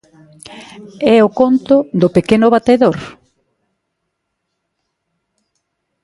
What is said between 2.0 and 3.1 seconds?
do pequeno batedor?